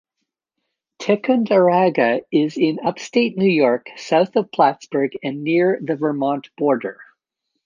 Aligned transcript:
Ticonderoga 0.97 2.21
is 2.31 2.57
in 2.57 2.79
Upstate 2.83 3.37
New 3.37 3.45
York, 3.47 3.85
south 3.97 4.35
of 4.35 4.51
Plattsburgh, 4.51 5.15
and 5.21 5.43
near 5.43 5.79
the 5.79 5.95
Vermont 5.95 6.49
border. 6.57 6.99